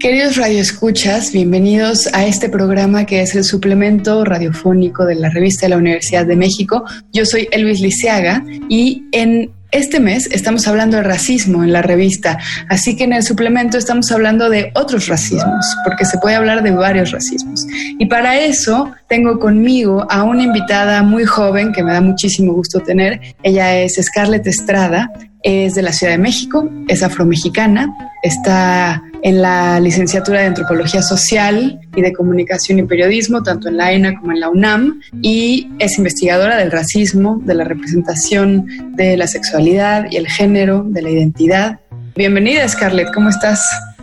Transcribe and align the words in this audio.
Queridos 0.00 0.36
radioescuchas, 0.36 1.32
bienvenidos 1.32 2.08
a 2.12 2.24
este 2.24 2.48
programa 2.48 3.04
que 3.04 3.20
es 3.20 3.34
el 3.34 3.42
suplemento 3.42 4.24
radiofónico 4.24 5.04
de 5.04 5.16
la 5.16 5.28
revista 5.28 5.66
de 5.66 5.70
la 5.70 5.76
Universidad 5.76 6.24
de 6.24 6.36
México. 6.36 6.84
Yo 7.12 7.26
soy 7.26 7.48
Elvis 7.50 7.80
Liceaga 7.80 8.44
y 8.68 9.02
en 9.10 9.50
este 9.72 9.98
mes 9.98 10.28
estamos 10.30 10.68
hablando 10.68 10.98
de 10.98 11.02
racismo 11.02 11.64
en 11.64 11.72
la 11.72 11.82
revista, 11.82 12.38
así 12.68 12.96
que 12.96 13.04
en 13.04 13.12
el 13.12 13.24
suplemento 13.24 13.76
estamos 13.76 14.10
hablando 14.12 14.48
de 14.48 14.70
otros 14.76 15.08
racismos, 15.08 15.66
porque 15.84 16.04
se 16.04 16.16
puede 16.18 16.36
hablar 16.36 16.62
de 16.62 16.70
varios 16.70 17.10
racismos. 17.10 17.66
Y 17.98 18.06
para 18.06 18.38
eso 18.38 18.92
tengo 19.08 19.40
conmigo 19.40 20.06
a 20.10 20.22
una 20.22 20.44
invitada 20.44 21.02
muy 21.02 21.24
joven 21.24 21.72
que 21.72 21.82
me 21.82 21.92
da 21.92 22.00
muchísimo 22.00 22.52
gusto 22.52 22.80
tener. 22.80 23.20
Ella 23.42 23.76
es 23.76 23.98
Scarlett 24.00 24.46
Estrada, 24.46 25.10
es 25.42 25.74
de 25.74 25.82
la 25.82 25.92
Ciudad 25.92 26.12
de 26.12 26.18
México, 26.18 26.68
es 26.88 27.02
afromexicana, 27.02 27.94
está 28.22 29.02
en 29.22 29.42
la 29.42 29.80
licenciatura 29.80 30.40
de 30.40 30.46
Antropología 30.46 31.02
Social 31.02 31.80
y 31.94 32.02
de 32.02 32.12
Comunicación 32.12 32.78
y 32.78 32.84
Periodismo, 32.84 33.42
tanto 33.42 33.68
en 33.68 33.76
la 33.76 33.92
ENA 33.92 34.18
como 34.18 34.32
en 34.32 34.40
la 34.40 34.48
UNAM, 34.48 35.00
y 35.22 35.68
es 35.78 35.98
investigadora 35.98 36.56
del 36.56 36.70
racismo, 36.70 37.40
de 37.44 37.54
la 37.54 37.64
representación 37.64 38.66
de 38.96 39.16
la 39.16 39.26
sexualidad 39.26 40.06
y 40.10 40.16
el 40.16 40.28
género, 40.28 40.84
de 40.86 41.02
la 41.02 41.10
identidad. 41.10 41.80
Bienvenida, 42.16 42.68
Scarlett, 42.68 43.12
¿cómo 43.12 43.28
estás? 43.28 43.60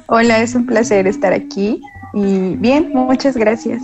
Hola, 0.08 0.42
es 0.42 0.56
un 0.56 0.66
placer 0.66 1.08
estar 1.08 1.34
aquí 1.34 1.82
y 2.14 2.56
bien, 2.56 2.92
muchas 2.94 3.36
gracias. 3.36 3.82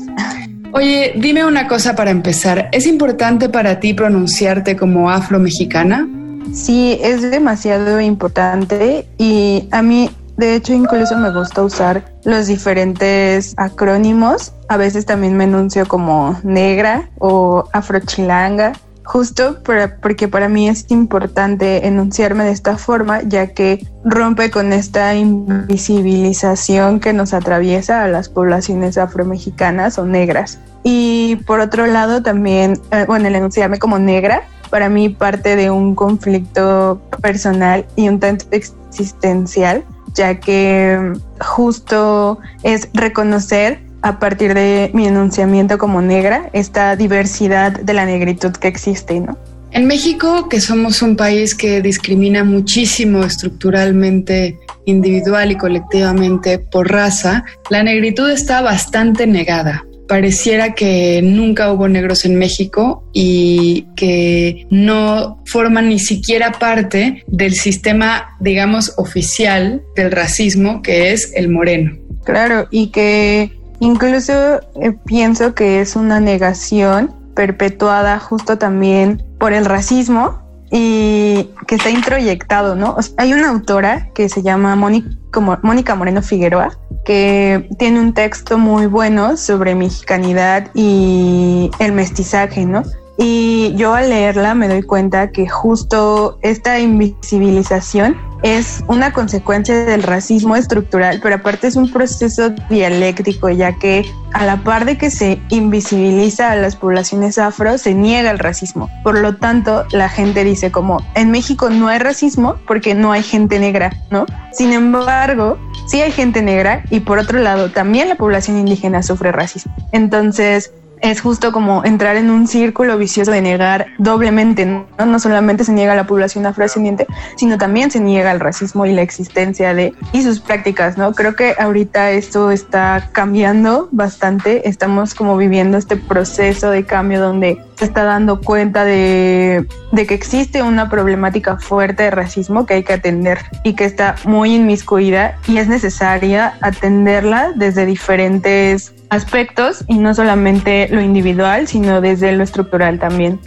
Oye, 0.73 1.13
dime 1.17 1.45
una 1.45 1.67
cosa 1.67 1.95
para 1.95 2.11
empezar. 2.11 2.69
¿Es 2.71 2.86
importante 2.88 3.49
para 3.49 3.81
ti 3.81 3.93
pronunciarte 3.93 4.77
como 4.77 5.09
afro-mexicana? 5.09 6.08
Sí, 6.53 6.97
es 7.02 7.22
demasiado 7.22 8.00
importante 8.02 9.08
y 9.17 9.67
a 9.72 9.81
mí 9.81 10.09
de 10.42 10.56
hecho, 10.56 10.73
incluso 10.73 11.16
me 11.17 11.31
gusta 11.31 11.61
usar 11.61 12.03
los 12.23 12.48
diferentes 12.48 13.53
acrónimos. 13.58 14.53
A 14.70 14.78
veces 14.78 15.06
también 15.06 15.38
me 15.38 15.44
enuncio 15.44 15.88
como 15.88 16.36
negra 16.42 17.09
o 17.20 17.66
afrochilanga, 17.73 18.73
justo 19.03 19.59
porque 20.02 20.28
para 20.28 20.50
mí 20.50 20.67
es 20.67 20.89
importante 20.89 21.86
enunciarme 21.86 22.45
de 22.45 22.52
esta 22.53 22.78
forma, 22.78 23.22
ya 23.22 23.53
que 23.53 23.86
rompe 24.03 24.50
con 24.50 24.73
esta 24.73 25.14
invisibilización 25.14 27.00
que 27.00 27.14
nos 27.14 27.36
atraviesa 27.36 28.03
a 28.03 28.08
las 28.08 28.28
poblaciones 28.28 28.98
afromexicanas 28.98 30.00
o 30.00 30.05
negras. 30.05 30.59
Y 30.83 31.36
por 31.45 31.59
otro 31.59 31.86
lado, 31.86 32.23
también, 32.23 32.81
eh, 32.89 33.05
bueno, 33.08 33.28
el 33.28 33.36
enunciarme 33.36 33.78
como 33.78 34.00
negra 34.00 34.42
para 34.72 34.89
mí 34.89 35.09
parte 35.09 35.55
de 35.55 35.69
un 35.69 35.94
conflicto 35.94 37.00
personal 37.22 37.86
y 37.95 38.08
un 38.08 38.19
tanto 38.19 38.45
existencial 38.52 39.83
ya 40.14 40.39
que 40.39 41.14
justo 41.39 42.39
es 42.64 42.89
reconocer 42.94 43.80
a 44.02 44.19
partir 44.19 44.53
de 44.53 44.89
mi 44.94 45.08
enunciamiento 45.08 45.77
como 45.77 46.02
negra 46.02 46.49
esta 46.53 46.95
diversidad 46.95 47.72
de 47.72 47.94
la 47.94 48.05
negritud 48.05 48.52
que 48.52 48.67
existe, 48.67 49.19
¿no? 49.19 49.38
En 49.73 49.88
México, 49.88 50.49
que 50.49 50.59
somos 50.59 51.02
un 51.02 51.16
país 51.16 51.55
que 51.55 51.81
discrimina 51.81 52.44
muchísimo 52.44 53.23
estructuralmente, 53.23 54.58
individual 54.86 55.52
y 55.52 55.55
colectivamente 55.55 56.59
por 56.59 56.92
raza, 56.92 57.45
la 57.70 57.82
negritud 57.82 58.30
está 58.30 58.61
bastante 58.61 59.27
negada 59.27 59.86
pareciera 60.11 60.73
que 60.73 61.22
nunca 61.23 61.72
hubo 61.72 61.88
negros 61.88 62.26
en 62.26 62.36
México 62.36 63.05
y 63.14 63.88
que 63.95 64.67
no 64.70 65.42
forman 65.45 65.88
ni 65.88 65.99
siquiera 65.99 66.52
parte 66.52 67.23
del 67.27 67.54
sistema, 67.54 68.36
digamos, 68.42 68.94
oficial 68.98 69.82
del 69.95 70.11
racismo, 70.11 70.82
que 70.82 71.14
es 71.14 71.32
el 71.33 71.48
moreno. 71.48 71.95
Claro, 72.26 72.67
y 72.71 72.88
que 72.88 73.58
incluso 73.80 74.60
eh, 74.82 74.92
pienso 75.05 75.55
que 75.55 75.80
es 75.80 75.95
una 75.95 76.20
negación 76.20 77.16
perpetuada 77.33 78.20
justo 78.20 78.58
también 78.58 79.23
por 79.39 79.54
el 79.54 79.64
racismo 79.64 80.40
y 80.71 81.49
que 81.67 81.76
está 81.76 81.89
introyectado, 81.89 82.76
¿no? 82.76 82.95
hay 83.17 83.33
una 83.33 83.49
autora 83.49 84.09
que 84.14 84.30
se 84.30 84.42
llama 84.42 84.76
Mónica 84.76 85.95
Moreno 85.95 86.21
Figueroa 86.21 86.77
que 87.05 87.70
tiene 87.77 87.99
un 87.99 88.14
texto 88.14 88.58
muy 88.58 88.86
bueno 88.86 89.37
sobre 89.37 89.76
mexicanidad 89.76 90.70
y 90.73 91.71
el 91.80 91.92
mestizaje, 91.93 92.65
¿no? 92.65 92.83
Y 93.17 93.73
yo 93.76 93.93
al 93.93 94.09
leerla 94.09 94.55
me 94.55 94.67
doy 94.67 94.83
cuenta 94.83 95.32
que 95.32 95.48
justo 95.48 96.39
esta 96.42 96.80
invisibilización 96.80 98.17
es 98.43 98.83
una 98.87 99.13
consecuencia 99.13 99.85
del 99.85 100.03
racismo 100.03 100.55
estructural, 100.55 101.19
pero 101.21 101.35
aparte 101.35 101.67
es 101.67 101.75
un 101.75 101.91
proceso 101.91 102.49
dialéctico, 102.69 103.49
ya 103.49 103.73
que 103.73 104.05
a 104.33 104.45
la 104.45 104.63
par 104.63 104.85
de 104.85 104.97
que 104.97 105.11
se 105.11 105.39
invisibiliza 105.49 106.52
a 106.52 106.55
las 106.55 106.75
poblaciones 106.75 107.37
afro, 107.37 107.77
se 107.77 107.93
niega 107.93 108.31
el 108.31 108.39
racismo. 108.39 108.89
Por 109.03 109.19
lo 109.19 109.35
tanto, 109.35 109.85
la 109.91 110.09
gente 110.09 110.43
dice 110.43 110.71
como, 110.71 111.02
en 111.15 111.31
México 111.31 111.69
no 111.69 111.87
hay 111.87 111.99
racismo 111.99 112.55
porque 112.67 112.95
no 112.95 113.11
hay 113.11 113.23
gente 113.23 113.59
negra, 113.59 113.91
¿no? 114.09 114.25
Sin 114.52 114.73
embargo, 114.73 115.58
sí 115.87 116.02
hay 116.02 116.11
gente 116.11 116.41
negra 116.41 116.83
y 116.89 117.02
por 117.02 117.19
otro 117.19 117.39
lado, 117.39 117.71
también 117.71 118.09
la 118.09 118.15
población 118.15 118.58
indígena 118.58 119.03
sufre 119.03 119.31
racismo. 119.31 119.73
Entonces, 119.91 120.71
es 121.02 121.22
justo 121.22 121.52
como 121.52 121.84
entrar 121.84 122.16
en 122.16 122.30
un 122.30 122.48
círculo 122.48 122.98
vicioso 122.98 123.32
de 123.32 123.42
negar 123.42 123.88
doblemente, 123.98 124.66
¿no? 124.66 124.86
No 125.06 125.20
solamente 125.20 125.64
se 125.64 125.73
niega 125.73 125.94
a 125.94 125.95
la 125.95 126.08
población 126.08 126.45
afrodescendiente, 126.45 127.08
sino 127.36 127.58
también 127.58 127.92
se 127.92 128.00
niega 128.00 128.31
el 128.31 128.39
racismo 128.39 128.86
y 128.86 128.94
la 128.94 129.01
existencia 129.01 129.74
de 129.74 129.94
y 130.13 130.24
sus 130.24 130.39
prácticas, 130.39 130.98
¿no? 130.98 131.13
Creo 131.13 131.36
que 131.36 131.56
ahorita 131.57 132.12
esto 132.12 132.51
está 132.51 133.10
cambiando 133.12 133.89
bastante, 133.92 134.68
estamos 134.68 135.13
como 135.13 135.38
viviendo 135.38 135.78
este 135.78 135.98
proceso 135.98 136.69
de 136.69 136.86
cambio 136.86 137.19
donde 137.19 137.60
se 137.81 137.86
está 137.86 138.03
dando 138.03 138.42
cuenta 138.42 138.86
de, 138.86 139.65
que 139.92 140.13
existe 140.13 140.62
una 140.62 140.88
problemática 140.88 141.57
fuerte 141.57 142.03
de 142.03 142.12
racismo 142.12 142.68
que 142.68 142.75
hay 142.75 142.83
que 142.83 142.94
atender 142.94 143.39
y 143.63 143.74
que 143.74 143.86
está 143.86 144.18
muy 144.24 144.53
inmiscuida 144.53 145.39
y 145.47 145.57
es 145.57 145.68
necesaria 145.68 146.53
atenderla 146.62 147.53
desde 147.56 147.88
diferentes 147.88 148.94
aspectos 149.09 149.83
y 149.88 149.97
no 149.97 150.13
solamente 150.13 150.89
lo 150.91 151.01
individual, 151.01 151.68
sino 151.68 152.01
desde 152.01 152.31
lo 152.33 152.44
estructural 152.44 153.00
también. 153.00 153.39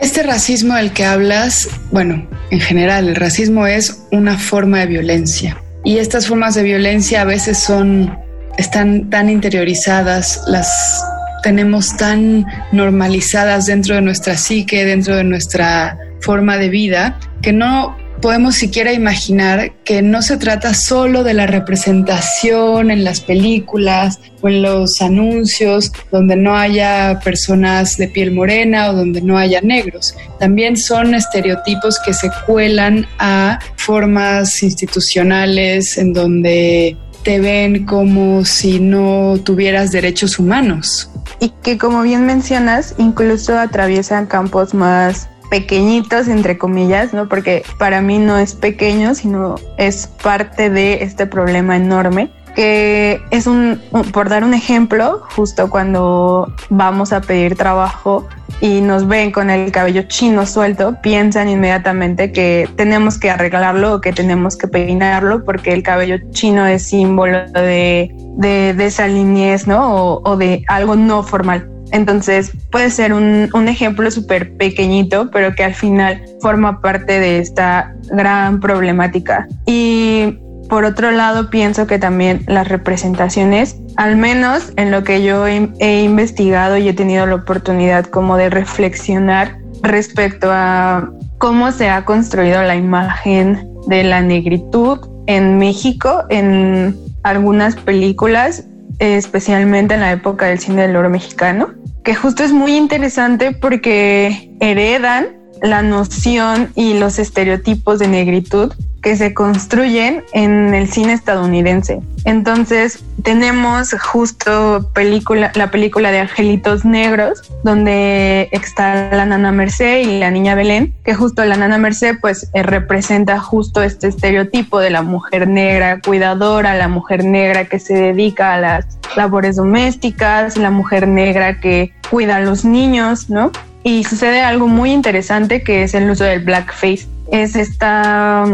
Este 0.00 0.22
racismo 0.22 0.76
del 0.76 0.94
que 0.94 1.04
hablas, 1.04 1.68
bueno, 1.90 2.26
en 2.50 2.60
general, 2.60 3.10
el 3.10 3.16
racismo 3.16 3.66
es 3.66 4.06
una 4.12 4.38
forma 4.38 4.78
de 4.78 4.86
violencia 4.86 5.62
y 5.84 5.98
estas 5.98 6.26
formas 6.26 6.54
de 6.54 6.62
violencia 6.62 7.20
a 7.20 7.24
veces 7.24 7.58
son 7.58 8.16
están 8.56 9.10
tan 9.10 9.28
interiorizadas, 9.28 10.42
las 10.46 11.04
tenemos 11.44 11.94
tan 11.98 12.46
normalizadas 12.72 13.66
dentro 13.66 13.94
de 13.94 14.00
nuestra 14.00 14.36
psique, 14.36 14.86
dentro 14.86 15.14
de 15.14 15.24
nuestra 15.24 15.98
forma 16.20 16.56
de 16.56 16.70
vida, 16.70 17.20
que 17.42 17.52
no 17.52 17.94
podemos 18.22 18.54
siquiera 18.54 18.94
imaginar 18.94 19.72
que 19.84 20.00
no 20.00 20.22
se 20.22 20.38
trata 20.38 20.72
solo 20.72 21.22
de 21.22 21.34
la 21.34 21.46
representación 21.46 22.90
en 22.90 23.04
las 23.04 23.20
películas 23.20 24.20
o 24.40 24.48
en 24.48 24.62
los 24.62 25.02
anuncios 25.02 25.92
donde 26.10 26.34
no 26.34 26.56
haya 26.56 27.20
personas 27.22 27.98
de 27.98 28.08
piel 28.08 28.32
morena 28.32 28.88
o 28.88 28.94
donde 28.94 29.20
no 29.20 29.36
haya 29.36 29.60
negros. 29.60 30.14
También 30.40 30.78
son 30.78 31.14
estereotipos 31.14 31.98
que 32.02 32.14
se 32.14 32.30
cuelan 32.46 33.06
a 33.18 33.58
formas 33.76 34.62
institucionales 34.62 35.98
en 35.98 36.14
donde 36.14 36.96
te 37.22 37.40
ven 37.40 37.84
como 37.84 38.46
si 38.46 38.80
no 38.80 39.38
tuvieras 39.44 39.92
derechos 39.92 40.38
humanos. 40.38 41.10
Y 41.44 41.50
que 41.62 41.76
como 41.76 42.00
bien 42.00 42.24
mencionas, 42.24 42.94
incluso 42.96 43.58
atraviesan 43.58 44.24
campos 44.24 44.72
más 44.72 45.28
pequeñitos, 45.50 46.26
entre 46.28 46.56
comillas, 46.56 47.12
¿no? 47.12 47.28
Porque 47.28 47.64
para 47.78 48.00
mí 48.00 48.16
no 48.18 48.38
es 48.38 48.54
pequeño, 48.54 49.14
sino 49.14 49.56
es 49.76 50.06
parte 50.06 50.70
de 50.70 51.02
este 51.02 51.26
problema 51.26 51.76
enorme 51.76 52.30
que 52.54 53.20
es 53.30 53.46
un, 53.46 53.82
por 54.12 54.28
dar 54.28 54.44
un 54.44 54.54
ejemplo, 54.54 55.22
justo 55.34 55.68
cuando 55.68 56.54
vamos 56.70 57.12
a 57.12 57.20
pedir 57.20 57.56
trabajo 57.56 58.26
y 58.60 58.80
nos 58.80 59.06
ven 59.06 59.30
con 59.30 59.50
el 59.50 59.70
cabello 59.72 60.02
chino 60.02 60.46
suelto, 60.46 60.96
piensan 61.02 61.48
inmediatamente 61.48 62.32
que 62.32 62.68
tenemos 62.76 63.18
que 63.18 63.30
arreglarlo 63.30 63.94
o 63.94 64.00
que 64.00 64.12
tenemos 64.12 64.56
que 64.56 64.68
peinarlo 64.68 65.44
porque 65.44 65.72
el 65.72 65.82
cabello 65.82 66.16
chino 66.30 66.66
es 66.66 66.84
símbolo 66.84 67.46
de, 67.52 68.14
de, 68.36 68.84
esa 68.84 69.08
niñez, 69.08 69.66
¿no? 69.66 69.94
O, 69.94 70.22
o 70.24 70.36
de 70.36 70.64
algo 70.68 70.96
no 70.96 71.22
formal. 71.22 71.68
Entonces 71.92 72.52
puede 72.70 72.90
ser 72.90 73.12
un, 73.12 73.48
un 73.52 73.68
ejemplo 73.68 74.10
súper 74.10 74.56
pequeñito, 74.56 75.30
pero 75.30 75.54
que 75.54 75.64
al 75.64 75.74
final 75.74 76.24
forma 76.40 76.80
parte 76.80 77.20
de 77.20 77.38
esta 77.38 77.94
gran 78.10 78.60
problemática. 78.60 79.46
Y 79.66 80.38
por 80.74 80.86
otro 80.86 81.12
lado, 81.12 81.50
pienso 81.50 81.86
que 81.86 82.00
también 82.00 82.42
las 82.48 82.66
representaciones, 82.66 83.76
al 83.94 84.16
menos 84.16 84.72
en 84.74 84.90
lo 84.90 85.04
que 85.04 85.22
yo 85.22 85.46
he, 85.46 86.02
investigado 86.02 86.76
y 86.78 86.88
he 86.88 86.92
tenido 86.92 87.26
la 87.26 87.36
oportunidad 87.36 88.06
como 88.06 88.36
de 88.36 88.50
reflexionar 88.50 89.56
respecto 89.82 90.48
a 90.50 91.12
cómo 91.38 91.70
se 91.70 91.90
ha 91.90 92.04
construido 92.04 92.60
la 92.64 92.74
imagen 92.74 93.68
de 93.86 94.02
la 94.02 94.20
negritud 94.20 94.98
en 95.28 95.58
México, 95.58 96.24
en 96.28 96.98
algunas 97.22 97.76
películas, 97.76 98.64
especialmente 98.98 99.94
en 99.94 100.00
la 100.00 100.10
época 100.10 100.46
del 100.46 100.58
cine 100.58 100.88
del 100.88 100.96
oro 100.96 101.08
mexicano, 101.08 101.68
que 102.02 102.16
justo 102.16 102.42
es 102.42 102.52
muy 102.52 102.74
interesante 102.76 103.52
porque 103.52 104.50
heredan 104.58 105.43
la 105.64 105.82
noción 105.82 106.70
y 106.74 106.94
los 106.94 107.18
estereotipos 107.18 107.98
de 107.98 108.08
negritud 108.08 108.72
que 109.02 109.16
se 109.16 109.34
construyen 109.34 110.24
en 110.32 110.74
el 110.74 110.88
cine 110.88 111.12
estadounidense. 111.12 112.00
Entonces 112.24 113.04
tenemos 113.22 113.94
justo 114.00 114.90
película, 114.94 115.52
la 115.54 115.70
película 115.70 116.10
de 116.10 116.20
Angelitos 116.20 116.86
Negros, 116.86 117.52
donde 117.64 118.48
está 118.50 119.10
la 119.14 119.26
nana 119.26 119.52
Merced 119.52 120.08
y 120.08 120.18
la 120.18 120.30
niña 120.30 120.54
Belén, 120.54 120.94
que 121.04 121.14
justo 121.14 121.44
la 121.44 121.56
nana 121.56 121.76
Merced 121.76 122.16
pues 122.20 122.48
eh, 122.54 122.62
representa 122.62 123.38
justo 123.38 123.82
este 123.82 124.08
estereotipo 124.08 124.80
de 124.80 124.88
la 124.88 125.02
mujer 125.02 125.48
negra 125.48 126.00
cuidadora, 126.00 126.74
la 126.74 126.88
mujer 126.88 127.24
negra 127.24 127.66
que 127.66 127.78
se 127.78 127.94
dedica 127.94 128.54
a 128.54 128.60
las 128.60 128.86
labores 129.16 129.56
domésticas, 129.56 130.56
la 130.56 130.70
mujer 130.70 131.08
negra 131.08 131.60
que 131.60 131.92
cuida 132.10 132.36
a 132.36 132.40
los 132.40 132.64
niños, 132.64 133.28
¿no? 133.28 133.50
Y 133.84 134.02
sucede 134.04 134.40
algo 134.40 134.66
muy 134.66 134.90
interesante 134.90 135.62
que 135.62 135.84
es 135.84 135.94
el 135.94 136.10
uso 136.10 136.24
del 136.24 136.40
blackface. 136.40 137.06
Es 137.30 137.54
esta 137.54 138.44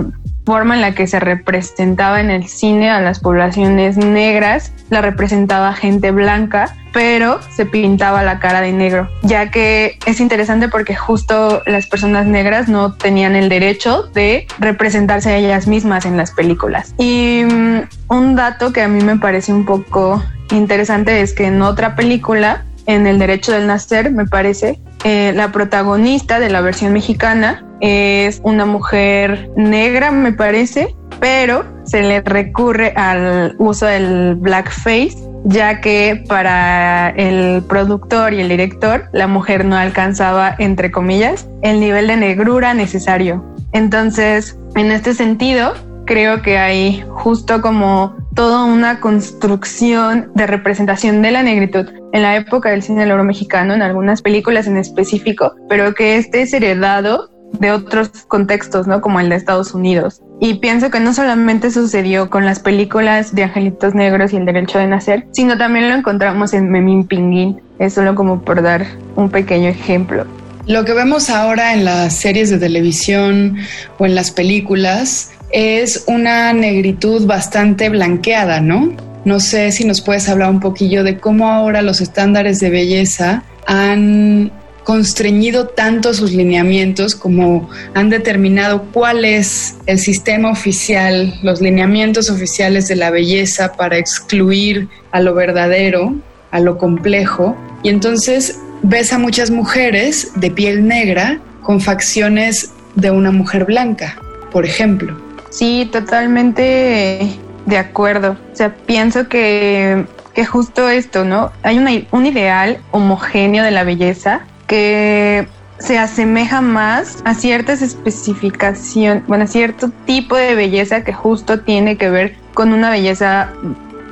forma 0.45 0.75
en 0.75 0.81
la 0.81 0.95
que 0.95 1.07
se 1.07 1.21
representaba 1.21 2.21
en 2.21 2.31
el 2.31 2.49
cine 2.49 2.91
a 2.91 3.01
las 3.01 3.21
poblaciones 3.21 3.97
negras, 3.97 4.73
la 4.91 5.01
representaba 5.01 5.73
gente 5.75 6.11
blanca, 6.11 6.75
pero 6.93 7.41
se 7.55 7.67
pintaba 7.67 8.25
la 8.25 8.41
cara 8.41 8.61
de 8.61 8.73
negro, 8.73 9.09
ya 9.23 9.51
que 9.53 9.99
es 10.07 10.19
interesante 10.19 10.69
porque 10.69 10.97
justo 10.97 11.63
las 11.67 11.87
personas 11.87 12.27
negras 12.27 12.69
no 12.69 12.95
tenían 12.95 13.37
el 13.37 13.49
derecho 13.49 14.11
de 14.13 14.49
representarse 14.59 15.31
a 15.31 15.37
ellas 15.37 15.69
mismas 15.69 16.05
en 16.05 16.17
las 16.17 16.33
películas. 16.33 16.95
Y 16.99 17.43
mm, 17.45 17.83
un 18.09 18.35
dato 18.35 18.73
que 18.73 18.83
a 18.83 18.89
mí 18.89 19.05
me 19.05 19.19
parece 19.19 19.53
un 19.53 19.65
poco 19.65 20.21
interesante 20.51 21.21
es 21.21 21.33
que 21.33 21.47
en 21.47 21.63
otra 21.63 21.95
película, 21.95 22.65
en 22.87 23.07
El 23.07 23.21
Derecho 23.21 23.53
del 23.53 23.69
Nacer, 23.69 24.11
me 24.11 24.27
parece, 24.27 24.81
eh, 25.05 25.33
la 25.35 25.51
protagonista 25.51 26.41
de 26.41 26.51
la 26.51 26.61
versión 26.61 26.93
mexicana 26.93 27.65
es 27.81 28.41
una 28.45 28.67
mujer 28.67 29.51
negra, 29.57 30.11
me 30.11 30.33
parece, 30.33 30.95
pero 31.21 31.65
se 31.85 32.03
le 32.03 32.21
recurre 32.21 32.93
al 32.97 33.55
uso 33.59 33.87
del 33.87 34.35
blackface, 34.37 35.17
ya 35.45 35.81
que 35.81 36.23
para 36.29 37.11
el 37.11 37.63
productor 37.63 38.35
y 38.35 38.41
el 38.41 38.49
director 38.49 39.09
la 39.13 39.27
mujer 39.27 39.65
no 39.65 39.77
alcanzaba, 39.77 40.55
entre 40.59 40.91
comillas, 40.91 41.49
el 41.63 41.81
nivel 41.81 42.07
de 42.07 42.17
negrura 42.17 42.75
necesario. 42.75 43.43
Entonces, 43.73 44.59
en 44.75 44.91
este 44.93 45.15
sentido, 45.15 45.73
creo 46.11 46.43
que 46.43 46.59
hay 46.59 47.05
justo 47.09 47.63
como 47.63 48.17
toda 48.35 48.65
una 48.65 48.99
construcción 48.99 50.33
de 50.35 50.49
representación 50.49 51.23
de 51.23 51.31
la 51.31 51.45
negritud 51.45 51.87
en 52.13 52.23
la 52.23 52.35
época 52.35 52.71
del 52.71 52.83
cine 52.83 53.03
del 53.03 53.13
oro 53.13 53.23
mexicano, 53.23 53.75
en 53.75 53.83
algunas 53.83 54.21
películas 54.21 54.67
en 54.67 54.77
específico, 54.77 55.55
pero 55.69 55.95
que 55.95 56.17
este 56.17 56.43
es 56.43 56.53
heredado 56.53 57.31
de 57.61 57.71
otros 57.71 58.09
contextos, 58.27 58.89
¿no? 58.89 59.01
Como 59.01 59.21
el 59.21 59.29
de 59.29 59.37
Estados 59.37 59.73
Unidos. 59.73 60.21
Y 60.41 60.55
pienso 60.55 60.91
que 60.91 60.99
no 60.99 61.15
solamente 61.15 61.71
sucedió 61.71 62.29
con 62.29 62.45
las 62.45 62.59
películas 62.59 63.33
de 63.33 63.45
Angelitos 63.45 63.95
Negros 63.95 64.33
y 64.33 64.37
El 64.39 64.47
Derecho 64.47 64.81
de 64.81 64.89
Nacer, 64.89 65.29
sino 65.31 65.57
también 65.59 65.89
lo 65.91 65.95
encontramos 65.95 66.55
en 66.55 66.73
Memín 66.73 67.07
Pinguín. 67.07 67.61
Es 67.79 67.95
solo 67.95 68.17
como 68.17 68.43
por 68.43 68.63
dar 68.63 68.85
un 69.15 69.31
pequeño 69.31 69.69
ejemplo. 69.69 70.27
Lo 70.67 70.85
que 70.85 70.93
vemos 70.93 71.31
ahora 71.31 71.73
en 71.73 71.85
las 71.85 72.17
series 72.17 72.51
de 72.51 72.59
televisión 72.59 73.59
o 73.99 74.07
en 74.07 74.17
las 74.17 74.33
películas 74.33 75.31
es 75.53 76.05
una 76.07 76.53
negritud 76.53 77.27
bastante 77.27 77.89
blanqueada, 77.89 78.61
¿no? 78.61 78.93
No 79.25 79.41
sé 79.41 79.73
si 79.73 79.85
nos 79.85 80.01
puedes 80.01 80.29
hablar 80.29 80.51
un 80.51 80.61
poquillo 80.61 81.05
de 81.05 81.19
cómo 81.19 81.49
ahora 81.51 81.83
los 81.83 82.01
estándares 82.01 82.61
de 82.61 82.71
belleza 82.71 83.43
han 83.67 84.51
constreñido 84.85 85.69
tanto 85.69 86.15
sus 86.15 86.33
lineamientos 86.33 87.15
como 87.15 87.69
han 87.95 88.09
determinado 88.09 88.85
cuál 88.93 89.25
es 89.25 89.77
el 89.87 89.99
sistema 89.99 90.51
oficial, 90.51 91.35
los 91.43 91.61
lineamientos 91.61 92.31
oficiales 92.31 92.89
de 92.89 92.97
la 92.97 93.11
belleza 93.11 93.73
para 93.73 93.99
excluir 93.99 94.89
a 95.13 95.21
lo 95.21 95.35
verdadero, 95.35 96.15
a 96.51 96.61
lo 96.61 96.79
complejo. 96.79 97.57
Y 97.83 97.91
entonces 97.91 98.59
ves 98.83 99.13
a 99.13 99.19
muchas 99.19 99.51
mujeres 99.51 100.33
de 100.37 100.51
piel 100.51 100.87
negra 100.87 101.41
con 101.63 101.81
facciones 101.81 102.73
de 102.95 103.11
una 103.11 103.31
mujer 103.31 103.67
blanca, 103.67 104.17
por 104.51 104.65
ejemplo. 104.65 105.30
Sí, 105.51 105.89
totalmente 105.93 107.39
de 107.67 107.79
acuerdo. 107.79 108.37
O 108.53 108.57
sea, 108.57 108.75
pienso 108.75 109.29
que, 109.29 110.07
que 110.33 110.47
justo 110.47 110.89
esto, 110.89 111.25
¿no? 111.25 111.53
Hay 111.63 112.07
un 112.11 112.27
ideal 112.27 112.79
homogéneo 112.93 113.65
de 113.65 113.71
la 113.71 113.85
belleza 113.85 114.43
que 114.67 115.49
se 115.79 115.99
asemeja 115.99 116.61
más 116.61 117.23
a 117.25 117.35
ciertas 117.35 117.83
especificaciones, 117.83 119.27
bueno, 119.27 119.45
a 119.45 119.47
cierto 119.47 119.91
tipo 120.07 120.37
de 120.37 120.55
belleza 120.55 121.05
que 121.05 121.13
justo 121.13 121.61
tiene 121.61 121.97
que 121.97 122.11
ver 122.11 122.37
con 122.55 122.73
una 122.73 122.91
belleza 122.91 123.51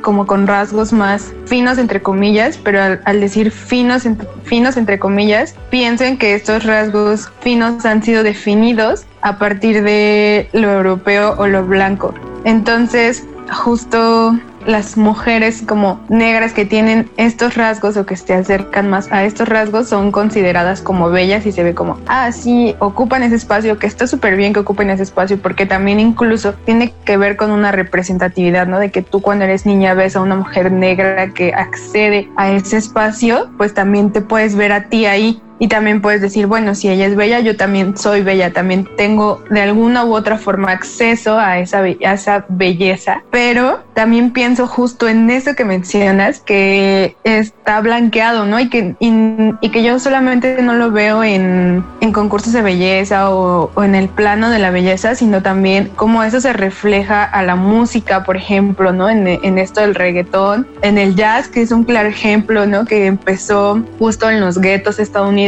como 0.09 0.27
con 0.27 0.47
rasgos 0.47 0.91
más 0.91 1.35
finos 1.45 1.77
entre 1.77 2.01
comillas, 2.01 2.57
pero 2.57 2.99
al, 3.05 3.21
decir 3.21 3.51
finos, 3.51 4.05
finos 4.43 4.79
entre 4.79 4.99
comillas, 4.99 5.55
piensen 5.69 6.17
que 6.17 6.35
estos 6.35 6.65
rasgos 6.65 7.31
finos 7.41 7.85
han 7.85 8.03
sido 8.03 8.23
definidos 8.23 9.05
a 9.21 9.37
partir 9.37 9.83
de 9.83 10.49
lo 10.55 10.73
europeo 10.73 11.35
o 11.37 11.47
lo 11.47 11.63
blanco. 11.63 12.15
Entonces, 12.45 13.27
justo 13.53 14.35
las 14.69 14.99
mujeres 14.99 15.63
como 15.67 15.99
negras 16.11 16.53
que 16.53 16.67
tienen 16.67 17.11
estos 17.17 17.57
rasgos 17.57 17.97
o 17.97 18.05
que 18.05 18.17
se 18.17 18.35
acercan 18.35 18.91
más 18.91 19.11
a 19.11 19.25
estos 19.25 19.49
rasgos 19.49 19.89
son 19.89 20.13
consideradas 20.13 20.83
como 20.83 21.09
bellas 21.09 21.47
y 21.47 21.53
se 21.53 21.65
ve 21.65 21.75
como, 21.75 21.99
ah, 22.07 22.31
sí, 22.33 22.77
ocupan 22.79 23.23
ese 23.23 23.37
espacio, 23.37 23.79
que 23.79 23.87
está 23.87 24.07
súper 24.07 24.37
bien 24.37 24.53
que 24.53 24.61
ocupen 24.61 24.91
ese 24.91 25.05
espacio 25.05 25.41
porque 25.41 25.65
también 25.65 26.01
incluso 26.01 26.53
tiene 26.53 26.93
que 27.07 27.17
ver 27.17 27.37
con 27.37 27.51
una 27.51 27.73
representatividad, 27.73 28.67
¿no? 28.67 28.79
De 28.79 28.91
que 28.91 29.01
tú 29.01 29.23
cuando 29.23 29.47
eres 29.47 29.65
niña 29.65 29.95
ves 29.95 30.17
a 30.17 30.21
una 30.21 30.37
mujer 30.37 30.71
negra 30.71 31.33
que 31.33 31.55
accede 31.55 32.29
a 32.37 32.51
ese 32.51 32.77
espacio, 32.77 33.51
pues 33.57 33.73
también 33.73 34.13
te 34.13 34.21
puedes 34.21 34.55
ver 34.55 34.73
a 34.73 34.91
ti 34.91 35.07
ahí 35.07 35.41
y 35.59 35.69
también 35.69 36.01
puedes 36.01 36.21
decir, 36.21 36.47
bueno, 36.47 36.75
si 36.75 36.89
ella 36.89 37.07
es 37.07 37.17
bella, 37.17 37.41
yo 37.41 37.57
también 37.57 37.97
soy 37.97 38.23
bella, 38.23 38.53
también 38.53 38.89
tengo 38.97 39.43
de 39.51 39.61
alguna 39.63 40.05
u 40.05 40.15
otra 40.15 40.39
forma 40.39 40.71
acceso 40.71 41.39
a 41.39 41.59
esa, 41.59 41.87
esa 41.87 42.45
belleza, 42.49 43.23
pero 43.31 43.81
también 43.95 44.33
pienso 44.33 44.67
justo 44.67 45.09
en 45.09 45.29
eso 45.31 45.55
que 45.57 45.65
mencionas, 45.65 46.41
que 46.41 47.17
está 47.25 47.81
blanqueado, 47.81 48.47
¿no? 48.47 48.61
Y 48.61 48.69
que, 48.69 48.95
y, 49.01 49.69
que 49.71 49.83
yo 49.83 49.99
solamente 49.99 50.63
no 50.63 50.75
lo 50.75 50.91
veo 50.91 51.25
en, 51.25 51.85
en 52.01 52.13
concursos 52.13 52.53
de 52.53 52.63
belleza 52.63 53.31
o, 53.31 53.71
o, 53.75 53.85
en 53.85 53.95
el 53.95 54.09
plano 54.09 54.51
de 54.51 54.59
la 54.59 54.71
belleza, 54.71 55.15
sino 55.15 55.43
también 55.43 55.91
cómo 55.97 56.23
eso 56.23 56.41
se 56.41 56.53
refleja 56.53 57.25
a 57.25 57.43
la 57.43 57.57
música, 57.57 58.25
por 58.25 58.37
ejemplo, 58.37 58.93
¿no? 58.93 59.11
En, 59.11 59.27
en 59.27 59.59
esto 59.59 59.81
del 59.81 59.95
reggaetón, 59.95 60.67
en 60.83 60.99
el 60.99 61.17
jazz, 61.17 61.49
que 61.49 61.63
es 61.63 61.73
un 61.73 61.85
claro 61.85 62.09
ejemplo, 62.09 62.67
¿no? 62.67 62.85
Que 62.85 63.07
empezó 63.07 63.83
justo 63.99 64.31
en 64.31 64.41
los 64.41 64.59
guetos 64.59 64.99
estadounidenses 64.99 65.48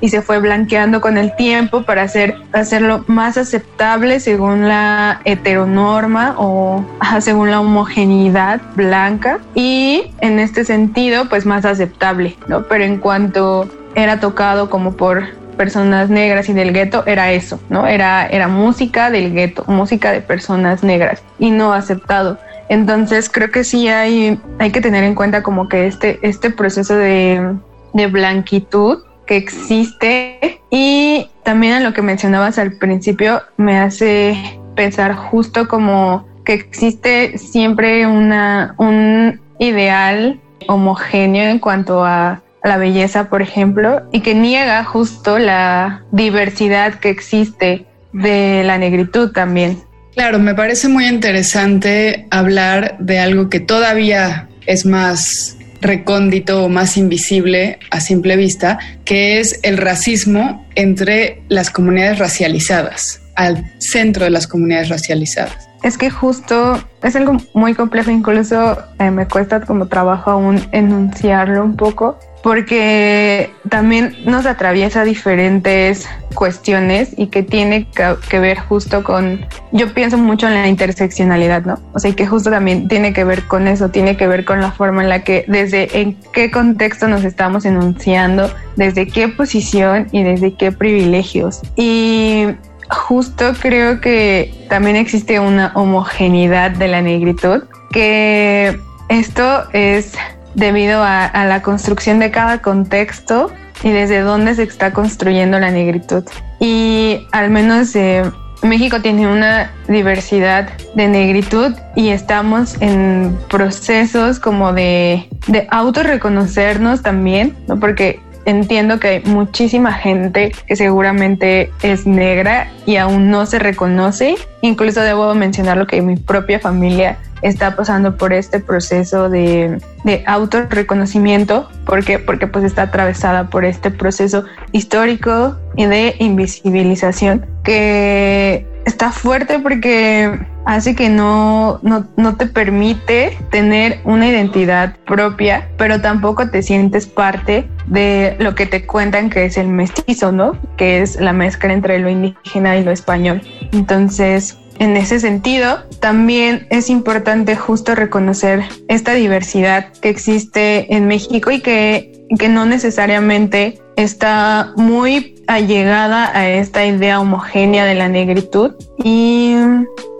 y 0.00 0.08
se 0.08 0.22
fue 0.22 0.38
blanqueando 0.38 1.00
con 1.00 1.18
el 1.18 1.34
tiempo 1.36 1.82
para 1.82 2.02
hacer, 2.02 2.36
hacerlo 2.52 3.04
más 3.08 3.36
aceptable 3.36 4.18
según 4.18 4.68
la 4.68 5.20
heteronorma 5.24 6.34
o 6.38 6.84
según 7.20 7.50
la 7.50 7.60
homogeneidad 7.60 8.60
blanca 8.74 9.40
y 9.54 10.10
en 10.20 10.38
este 10.38 10.64
sentido 10.64 11.28
pues 11.28 11.44
más 11.44 11.64
aceptable, 11.64 12.36
¿no? 12.48 12.62
Pero 12.68 12.84
en 12.84 12.98
cuanto 12.98 13.68
era 13.94 14.18
tocado 14.18 14.70
como 14.70 14.96
por 14.96 15.24
personas 15.58 16.08
negras 16.08 16.48
y 16.48 16.54
del 16.54 16.72
gueto 16.72 17.04
era 17.06 17.30
eso, 17.32 17.60
¿no? 17.68 17.86
Era, 17.86 18.26
era 18.26 18.48
música 18.48 19.10
del 19.10 19.34
gueto, 19.34 19.64
música 19.66 20.10
de 20.10 20.22
personas 20.22 20.82
negras 20.82 21.22
y 21.38 21.50
no 21.50 21.74
aceptado. 21.74 22.38
Entonces 22.70 23.28
creo 23.28 23.50
que 23.50 23.62
sí 23.62 23.88
hay, 23.88 24.40
hay 24.58 24.72
que 24.72 24.80
tener 24.80 25.04
en 25.04 25.14
cuenta 25.14 25.42
como 25.42 25.68
que 25.68 25.86
este, 25.86 26.18
este 26.22 26.48
proceso 26.48 26.96
de, 26.96 27.54
de 27.92 28.06
blanquitud 28.06 29.04
que 29.26 29.36
existe 29.36 30.60
y 30.70 31.28
también 31.42 31.74
en 31.74 31.84
lo 31.84 31.92
que 31.92 32.02
mencionabas 32.02 32.58
al 32.58 32.72
principio 32.78 33.42
me 33.56 33.78
hace 33.78 34.58
pensar 34.74 35.14
justo 35.14 35.68
como 35.68 36.26
que 36.44 36.54
existe 36.54 37.38
siempre 37.38 38.06
una, 38.06 38.74
un 38.78 39.40
ideal 39.58 40.40
homogéneo 40.66 41.50
en 41.50 41.58
cuanto 41.58 42.04
a, 42.04 42.42
la 42.64 42.78
belleza, 42.78 43.28
por 43.28 43.42
ejemplo, 43.42 44.02
y 44.10 44.20
que 44.20 44.34
niega 44.34 44.82
justo 44.84 45.38
la 45.38 46.02
diversidad 46.10 46.94
que 46.94 47.10
existe 47.10 47.84
de 48.12 48.64
la 48.64 48.78
negritud 48.78 49.32
también. 49.32 49.82
Claro, 50.14 50.38
me 50.38 50.54
parece 50.54 50.88
muy 50.88 51.06
interesante 51.06 52.26
hablar 52.30 52.96
de 52.98 53.18
algo 53.18 53.50
que 53.50 53.60
todavía 53.60 54.48
es 54.66 54.86
más 54.86 55.58
recóndito 55.84 56.64
o 56.64 56.68
más 56.68 56.96
invisible 56.96 57.78
a 57.90 58.00
simple 58.00 58.36
vista, 58.36 58.78
que 59.04 59.38
es 59.38 59.60
el 59.62 59.76
racismo 59.76 60.66
entre 60.74 61.42
las 61.48 61.70
comunidades 61.70 62.18
racializadas, 62.18 63.20
al 63.36 63.72
centro 63.78 64.24
de 64.24 64.30
las 64.30 64.46
comunidades 64.46 64.88
racializadas. 64.88 65.68
Es 65.84 65.98
que 65.98 66.08
justo 66.08 66.82
es 67.02 67.14
algo 67.14 67.36
muy 67.52 67.74
complejo, 67.74 68.10
incluso 68.10 68.78
eh, 68.98 69.10
me 69.10 69.28
cuesta 69.28 69.60
como 69.60 69.86
trabajo 69.86 70.30
aún 70.30 70.58
enunciarlo 70.72 71.62
un 71.62 71.76
poco, 71.76 72.18
porque 72.42 73.50
también 73.68 74.16
nos 74.24 74.46
atraviesa 74.46 75.04
diferentes 75.04 76.08
cuestiones 76.34 77.12
y 77.18 77.26
que 77.26 77.42
tiene 77.42 77.86
que 78.30 78.38
ver 78.38 78.58
justo 78.60 79.04
con, 79.04 79.44
yo 79.72 79.92
pienso 79.92 80.16
mucho 80.16 80.46
en 80.46 80.54
la 80.54 80.68
interseccionalidad, 80.68 81.66
¿no? 81.66 81.78
O 81.92 81.98
sea, 81.98 82.10
que 82.14 82.26
justo 82.26 82.50
también 82.50 82.88
tiene 82.88 83.12
que 83.12 83.24
ver 83.24 83.44
con 83.46 83.68
eso, 83.68 83.90
tiene 83.90 84.16
que 84.16 84.26
ver 84.26 84.46
con 84.46 84.62
la 84.62 84.72
forma 84.72 85.02
en 85.02 85.10
la 85.10 85.22
que, 85.22 85.44
desde 85.48 86.00
en 86.00 86.16
qué 86.32 86.50
contexto 86.50 87.08
nos 87.08 87.24
estamos 87.24 87.66
enunciando, 87.66 88.50
desde 88.76 89.06
qué 89.06 89.28
posición 89.28 90.08
y 90.12 90.22
desde 90.22 90.54
qué 90.54 90.72
privilegios. 90.72 91.60
Y 91.76 92.46
justo 92.94 93.52
creo 93.60 94.00
que 94.00 94.66
también 94.68 94.96
existe 94.96 95.40
una 95.40 95.72
homogeneidad 95.74 96.70
de 96.70 96.88
la 96.88 97.02
negritud, 97.02 97.64
que 97.92 98.80
esto 99.08 99.64
es 99.72 100.14
debido 100.54 101.02
a, 101.02 101.30
la 101.46 101.62
construcción 101.62 102.18
de 102.20 102.30
cada 102.30 102.62
contexto 102.62 103.50
y 103.82 103.90
desde 103.90 104.20
dónde 104.20 104.54
se 104.54 104.62
está 104.62 104.92
construyendo 104.92 105.58
la 105.58 105.70
negritud. 105.70 106.24
Y 106.60 107.26
al 107.32 107.50
menos 107.50 107.94
eh, 107.96 108.22
México 108.62 109.00
tiene 109.00 109.26
una 109.26 109.72
diversidad 109.88 110.70
de 110.94 111.08
negritud 111.08 111.74
y 111.96 112.08
estamos 112.08 112.80
en 112.80 113.36
procesos 113.50 114.38
como 114.38 114.72
de, 114.72 115.28
de 115.48 115.66
autorreconocernos 115.70 117.02
también, 117.02 117.56
¿no? 117.68 117.78
porque 117.78 118.20
entiendo 118.44 119.00
que 119.00 119.08
hay 119.08 119.22
muchísima 119.24 119.92
gente 119.92 120.52
que 120.66 120.76
seguramente 120.76 121.70
es 121.82 122.06
negra 122.06 122.70
y 122.86 122.96
aún 122.96 123.30
no 123.30 123.46
se 123.46 123.58
reconoce. 123.58 124.36
Incluso 124.62 125.00
debo 125.00 125.34
mencionar 125.34 125.76
lo 125.76 125.86
que 125.86 126.00
mi 126.02 126.16
propia 126.16 126.60
familia 126.60 127.18
está 127.42 127.76
pasando 127.76 128.16
por 128.16 128.32
este 128.32 128.58
proceso 128.58 129.28
de, 129.28 129.78
de 130.04 130.24
autorreconocimiento. 130.26 131.68
¿Por 131.84 132.04
qué? 132.04 132.18
Porque 132.18 132.46
pues 132.46 132.64
está 132.64 132.82
atravesada 132.82 133.50
por 133.50 133.64
este 133.64 133.90
proceso 133.90 134.44
histórico 134.72 135.56
y 135.76 135.84
de 135.86 136.16
invisibilización 136.18 137.46
que 137.62 138.66
está 138.84 139.12
fuerte 139.12 139.58
porque 139.58 140.38
hace 140.64 140.94
que 140.94 141.08
no, 141.08 141.78
no, 141.82 142.06
no, 142.16 142.36
te 142.36 142.46
permite 142.46 143.36
tener 143.50 144.00
una 144.04 144.28
identidad 144.28 144.96
propia, 145.06 145.68
pero 145.76 146.00
tampoco 146.00 146.48
te 146.48 146.62
sientes 146.62 147.06
parte 147.06 147.68
de 147.86 148.36
lo 148.38 148.54
que 148.54 148.66
te 148.66 148.86
cuentan 148.86 149.30
que 149.30 149.44
es 149.44 149.58
el 149.58 149.68
mestizo, 149.68 150.32
¿no? 150.32 150.58
Que 150.76 151.02
es 151.02 151.20
la 151.20 151.32
mezcla 151.32 151.72
entre 151.72 151.98
lo 151.98 152.08
indígena 152.08 152.76
y 152.76 152.84
lo 152.84 152.90
español. 152.90 153.42
Entonces, 153.72 154.58
en 154.78 154.96
ese 154.96 155.20
sentido, 155.20 155.84
también 156.00 156.66
es 156.70 156.90
importante 156.90 157.56
justo 157.56 157.94
reconocer 157.94 158.64
esta 158.88 159.12
diversidad 159.14 159.92
que 160.00 160.08
existe 160.08 160.94
en 160.94 161.06
México 161.06 161.50
y 161.50 161.60
que, 161.60 162.26
que 162.38 162.48
no 162.48 162.66
necesariamente 162.66 163.78
está 163.96 164.72
muy 164.76 165.33
allegada 165.46 166.36
a 166.36 166.48
esta 166.48 166.84
idea 166.84 167.20
homogénea 167.20 167.84
de 167.84 167.94
la 167.94 168.08
negritud 168.08 168.72
y 168.98 169.56